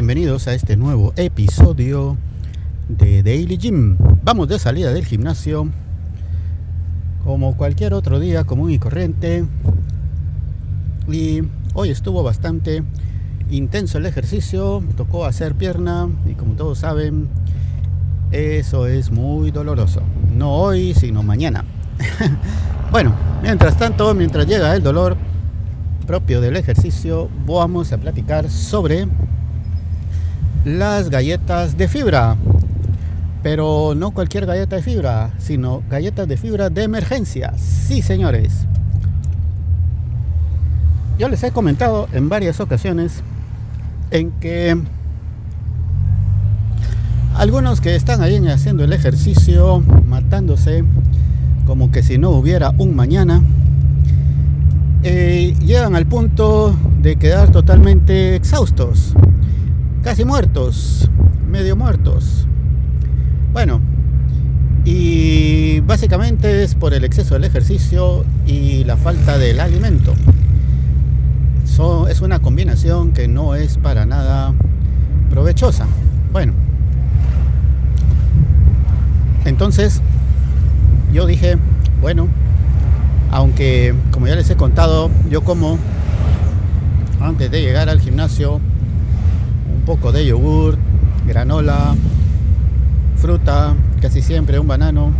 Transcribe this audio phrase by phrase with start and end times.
[0.00, 2.16] Bienvenidos a este nuevo episodio
[2.88, 3.98] de Daily Gym.
[4.22, 5.68] Vamos de salida del gimnasio,
[7.22, 9.44] como cualquier otro día común y corriente.
[11.06, 11.42] Y
[11.74, 12.82] hoy estuvo bastante
[13.50, 17.28] intenso el ejercicio, tocó hacer pierna y como todos saben,
[18.32, 20.00] eso es muy doloroso.
[20.34, 21.66] No hoy, sino mañana.
[22.90, 25.18] bueno, mientras tanto, mientras llega el dolor
[26.06, 29.06] propio del ejercicio, vamos a platicar sobre
[30.64, 32.36] las galletas de fibra.
[33.42, 37.54] Pero no cualquier galleta de fibra, sino galletas de fibra de emergencia.
[37.56, 38.66] Sí, señores.
[41.18, 43.22] Yo les he comentado en varias ocasiones
[44.10, 44.76] en que
[47.36, 50.84] algunos que están ahí haciendo el ejercicio, matándose,
[51.66, 53.42] como que si no hubiera un mañana,
[55.02, 59.14] eh, llegan al punto de quedar totalmente exhaustos,
[60.02, 61.10] casi muertos,
[61.48, 62.46] medio muertos.
[63.52, 63.80] Bueno,
[64.84, 70.14] y básicamente es por el exceso del ejercicio y la falta del alimento.
[72.08, 74.52] es una combinación que no es para nada
[75.30, 75.86] provechosa.
[76.32, 76.52] Bueno,
[79.44, 80.02] entonces
[81.12, 81.56] yo dije,
[82.00, 82.28] bueno,
[83.30, 85.78] aunque como ya les he contado, yo como
[87.20, 88.60] antes de llegar al gimnasio
[89.90, 90.78] poco de yogur,
[91.26, 91.96] granola,
[93.16, 95.10] fruta, casi siempre un banano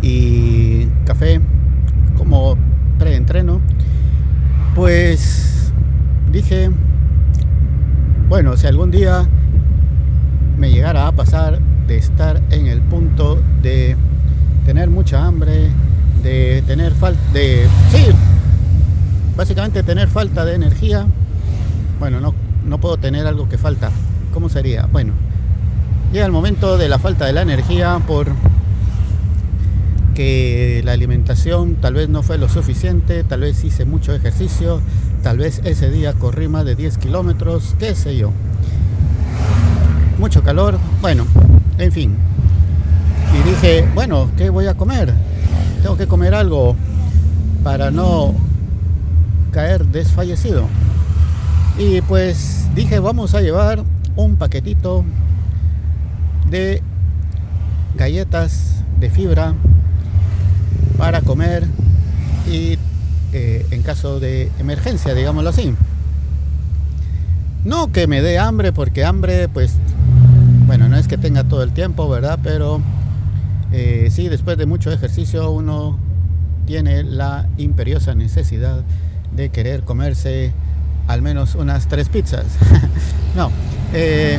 [0.00, 1.38] y café
[2.16, 2.56] como
[2.98, 3.60] preentreno,
[4.74, 5.70] pues
[6.32, 6.70] dije,
[8.30, 9.28] bueno, si algún día
[10.56, 13.98] me llegara a pasar de estar en el punto de
[14.64, 15.68] tener mucha hambre,
[16.22, 18.06] de tener falta de sí,
[19.36, 21.04] básicamente tener falta de energía.
[22.00, 23.90] Bueno, no no puedo tener algo que falta.
[24.32, 24.86] ¿Cómo sería?
[24.86, 25.12] Bueno,
[26.12, 28.32] llega el momento de la falta de la energía por
[30.14, 34.80] que la alimentación tal vez no fue lo suficiente, tal vez hice mucho ejercicio,
[35.22, 38.30] tal vez ese día corrí más de 10 kilómetros, qué sé yo.
[40.18, 41.26] Mucho calor, bueno,
[41.78, 42.16] en fin.
[43.32, 45.14] Y dije, bueno, ¿qué voy a comer?
[45.82, 46.76] Tengo que comer algo
[47.64, 48.34] para no
[49.50, 50.66] caer desfallecido.
[51.78, 53.82] Y pues dije, vamos a llevar
[54.14, 55.04] un paquetito
[56.50, 56.82] de
[57.96, 59.54] galletas de fibra
[60.98, 61.66] para comer
[62.50, 62.78] y
[63.32, 65.74] eh, en caso de emergencia, digámoslo así.
[67.64, 69.74] No que me dé hambre, porque hambre, pues,
[70.66, 72.38] bueno, no es que tenga todo el tiempo, ¿verdad?
[72.42, 72.82] Pero
[73.72, 75.96] eh, sí, después de mucho ejercicio uno
[76.66, 78.82] tiene la imperiosa necesidad
[79.34, 80.52] de querer comerse
[81.08, 82.46] al menos unas tres pizzas.
[83.36, 83.50] no,
[83.92, 84.38] eh,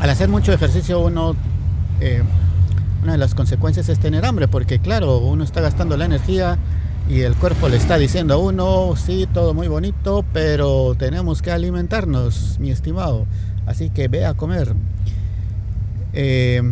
[0.00, 1.36] al hacer mucho ejercicio uno,
[2.00, 2.22] eh,
[3.02, 6.58] una de las consecuencias es tener hambre, porque claro, uno está gastando la energía
[7.08, 11.50] y el cuerpo le está diciendo a uno, sí, todo muy bonito, pero tenemos que
[11.50, 13.26] alimentarnos, mi estimado.
[13.66, 14.74] Así que ve a comer.
[16.12, 16.62] Eh,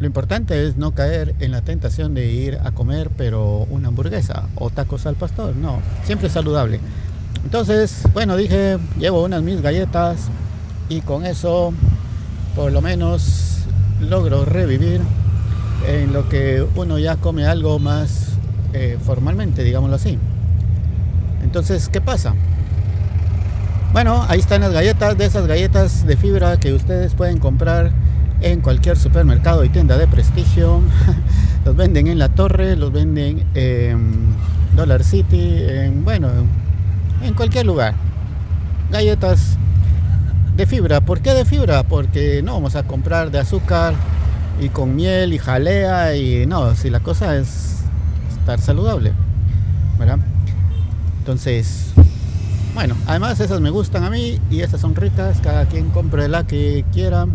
[0.00, 4.48] lo importante es no caer en la tentación de ir a comer, pero una hamburguesa
[4.56, 5.56] o tacos al pastor.
[5.56, 6.80] No, siempre saludable.
[7.44, 10.28] Entonces, bueno, dije, llevo unas mis galletas
[10.88, 11.72] y con eso
[12.56, 13.64] por lo menos
[14.00, 15.00] logro revivir
[15.86, 18.30] en lo que uno ya come algo más
[18.72, 20.18] eh, formalmente, digámoslo así.
[21.42, 22.34] Entonces, ¿qué pasa?
[23.92, 27.92] Bueno, ahí están las galletas, de esas galletas de fibra que ustedes pueden comprar
[28.40, 30.80] en cualquier supermercado y tienda de prestigio.
[31.64, 34.34] los venden en la torre, los venden en
[34.74, 36.28] Dollar City, en bueno,
[37.24, 37.94] en cualquier lugar.
[38.90, 39.56] Galletas
[40.56, 41.00] de fibra.
[41.00, 41.82] ¿Por qué de fibra?
[41.82, 43.94] Porque no vamos a comprar de azúcar
[44.60, 47.80] y con miel y jalea y no, si la cosa es
[48.30, 49.12] estar saludable.
[49.98, 50.18] ¿Verdad?
[51.18, 51.92] Entonces,
[52.74, 55.40] bueno, además esas me gustan a mí y esas son ricas.
[55.42, 57.26] Cada quien compre la que quiera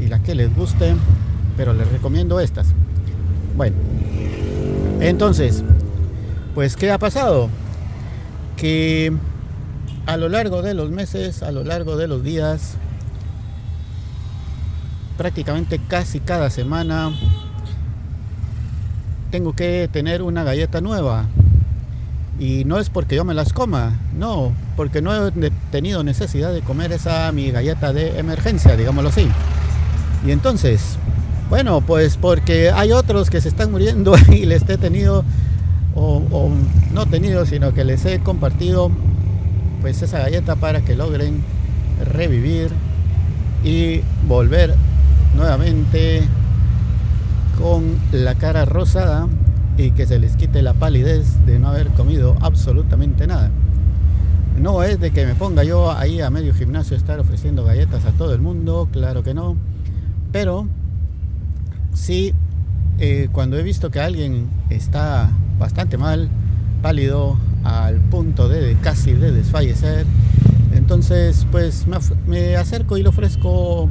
[0.00, 0.94] y la que les guste.
[1.56, 2.68] Pero les recomiendo estas.
[3.56, 3.76] Bueno,
[5.00, 5.62] entonces,
[6.54, 7.48] pues, ¿qué ha pasado?
[8.56, 9.12] Que
[10.06, 12.76] a lo largo de los meses, a lo largo de los días,
[15.16, 17.12] prácticamente casi cada semana,
[19.30, 21.26] tengo que tener una galleta nueva.
[22.38, 25.30] Y no es porque yo me las coma, no, porque no he
[25.70, 29.28] tenido necesidad de comer esa mi galleta de emergencia, digámoslo así.
[30.26, 30.98] Y entonces,
[31.48, 35.24] bueno, pues porque hay otros que se están muriendo y les he tenido
[35.94, 36.50] o,
[36.92, 38.90] no tenido, sino que les he compartido
[39.80, 41.42] pues esa galleta para que logren
[42.04, 42.70] revivir
[43.62, 44.74] y volver
[45.36, 46.22] nuevamente
[47.58, 49.28] con la cara rosada
[49.76, 53.50] y que se les quite la palidez de no haber comido absolutamente nada.
[54.58, 58.12] No es de que me ponga yo ahí a medio gimnasio estar ofreciendo galletas a
[58.12, 59.56] todo el mundo, claro que no,
[60.30, 60.68] pero
[61.92, 62.32] sí
[62.98, 66.28] eh, cuando he visto que alguien está bastante mal,
[66.82, 70.06] pálido, al punto de, casi de desfallecer,
[70.74, 71.86] entonces pues
[72.26, 73.88] me, acerco y le ofrezco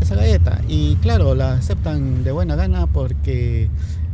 [0.00, 3.68] esa galleta y claro, la aceptan de buena gana porque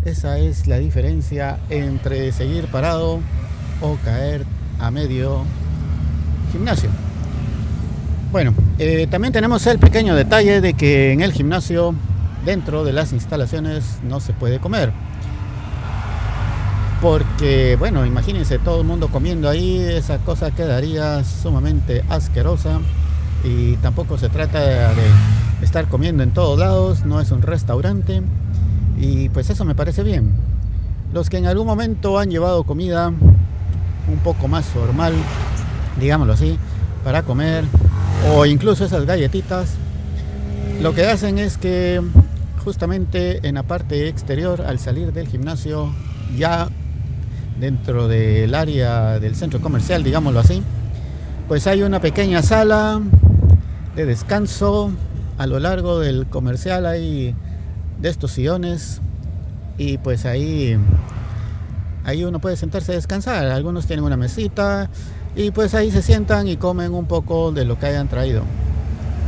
[0.04, 3.20] esa es la diferencia entre seguir parado
[3.82, 4.44] o caer
[4.78, 5.44] a medio
[6.52, 6.90] gimnasio.
[8.32, 11.94] Bueno, eh, también tenemos el pequeño detalle de que en el gimnasio,
[12.46, 14.92] dentro de las instalaciones, no se puede comer.
[17.00, 22.80] Porque, bueno, imagínense todo el mundo comiendo ahí, esa cosa quedaría sumamente asquerosa.
[23.42, 25.06] Y tampoco se trata de
[25.62, 28.22] estar comiendo en todos lados, no es un restaurante.
[28.98, 30.32] Y pues eso me parece bien.
[31.14, 35.14] Los que en algún momento han llevado comida un poco más formal,
[35.98, 36.58] digámoslo así,
[37.02, 37.64] para comer,
[38.34, 39.70] o incluso esas galletitas,
[40.82, 42.00] lo que hacen es que
[42.64, 45.90] justamente en la parte exterior, al salir del gimnasio,
[46.36, 46.68] ya
[47.60, 50.62] dentro del área del centro comercial, digámoslo así,
[51.46, 53.00] pues hay una pequeña sala
[53.94, 54.90] de descanso.
[55.36, 57.34] A lo largo del comercial hay
[58.00, 59.00] de estos sillones
[59.78, 60.76] y pues ahí
[62.04, 63.46] ahí uno puede sentarse a descansar.
[63.46, 64.90] Algunos tienen una mesita
[65.36, 68.42] y pues ahí se sientan y comen un poco de lo que hayan traído.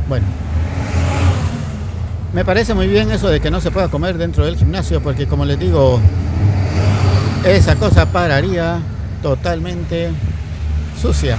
[0.09, 0.25] Bueno,
[2.33, 5.27] me parece muy bien eso de que no se pueda comer dentro del gimnasio porque
[5.27, 5.99] como les digo,
[7.45, 8.79] esa cosa pararía
[9.21, 10.09] totalmente
[11.01, 11.37] sucia.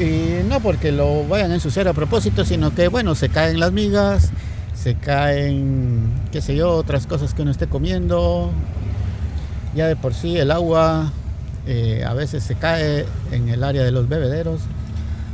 [0.00, 3.72] Y no porque lo vayan a ensuciar a propósito, sino que bueno, se caen las
[3.72, 4.30] migas,
[4.74, 8.50] se caen, qué sé yo, otras cosas que uno esté comiendo.
[9.74, 11.12] Ya de por sí el agua
[11.66, 14.60] eh, a veces se cae en el área de los bebederos.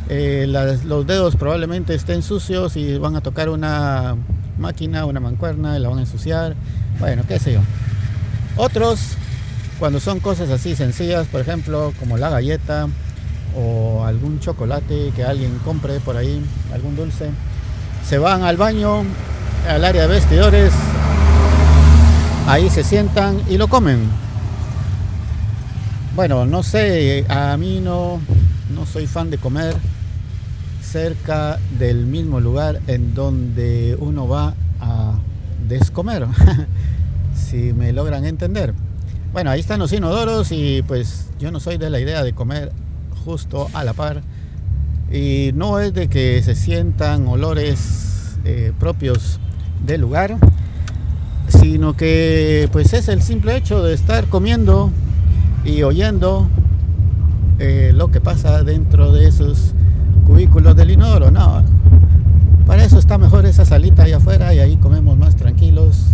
[0.09, 4.17] Eh, los dedos probablemente estén sucios y van a tocar una
[4.59, 6.55] máquina, una mancuerna y la van a ensuciar.
[6.99, 7.61] Bueno, qué sé yo.
[8.57, 9.17] Otros,
[9.81, 12.87] cuando son cosas así sencillas, por ejemplo, como la galleta
[13.57, 16.45] o algún chocolate que alguien compre por ahí,
[16.75, 17.31] algún dulce,
[18.07, 19.05] se van al baño
[19.67, 20.75] al área de vestidores,
[22.47, 24.01] ahí se sientan y lo comen.
[26.15, 28.21] Bueno, no sé, a mí no,
[28.75, 29.75] no soy fan de comer
[30.83, 35.15] cerca del mismo lugar en donde uno va a
[35.67, 36.27] descomer,
[37.35, 38.75] si me logran entender.
[39.33, 42.73] Bueno, ahí están los inodoros y pues yo no soy de la idea de comer
[43.25, 44.23] justo a la par.
[45.13, 49.39] Y no es de que se sientan olores eh, propios
[49.87, 50.37] del lugar,
[51.47, 54.91] sino que pues es el simple hecho de estar comiendo
[55.65, 56.49] y oyendo
[57.61, 59.75] eh, lo que pasa dentro de esos
[60.27, 61.31] cubículos del inodoro.
[61.31, 61.63] No,
[62.67, 66.07] para eso está mejor esa salita ahí afuera y ahí comemos más tranquilos,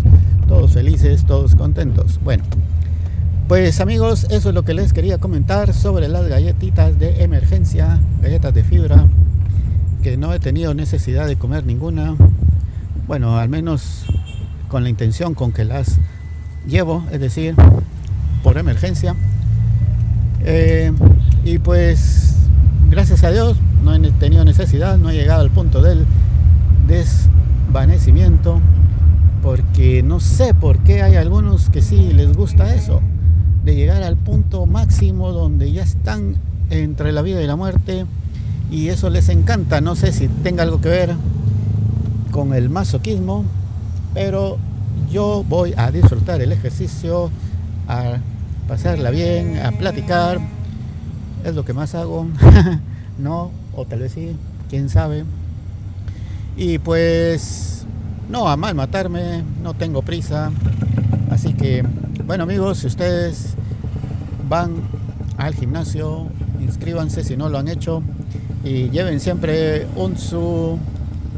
[0.49, 2.21] todos felices, todos contentos.
[2.23, 2.45] Bueno,
[3.49, 8.55] pues amigos, eso es lo que les quería comentar sobre las galletitas de emergencia, galletas
[8.55, 9.07] de fibra,
[10.03, 12.17] que no he tenido necesidad de comer ninguna
[13.07, 14.05] bueno, al menos
[14.69, 15.99] con la intención con que las
[16.67, 17.55] llevo, es decir,
[18.43, 19.15] por emergencia.
[20.45, 20.93] Eh,
[21.45, 22.35] y pues,
[22.91, 26.05] gracias a Dios, no he tenido necesidad, no he llegado al punto del
[26.89, 28.61] desvanecimiento,
[29.41, 33.03] porque no sé por qué hay algunos que sí les gusta eso,
[33.67, 36.37] de llegar al punto máximo donde ya están
[36.71, 38.07] entre la vida y la muerte,
[38.71, 41.15] y eso les encanta, no sé si tenga algo que ver
[42.31, 43.45] con el masoquismo,
[44.15, 44.57] pero
[45.11, 47.31] yo voy a disfrutar el ejercicio,
[47.89, 48.19] a
[48.69, 50.39] pasarla bien, a platicar.
[51.45, 52.27] Es lo que más hago.
[53.19, 54.37] no, o tal vez sí,
[54.69, 55.25] quién sabe.
[56.57, 57.85] Y pues
[58.29, 60.51] no a mal matarme, no tengo prisa.
[61.31, 61.85] Así que,
[62.27, 63.55] bueno amigos, si ustedes
[64.49, 64.75] van
[65.39, 66.27] al gimnasio,
[66.61, 68.03] inscríbanse si no lo han hecho
[68.65, 70.79] y lleven siempre un su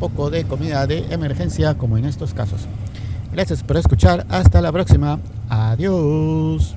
[0.00, 2.66] poco de comida de emergencia como en estos casos.
[3.32, 4.26] Gracias por escuchar.
[4.30, 5.18] Hasta la próxima.
[5.48, 6.76] Adiós.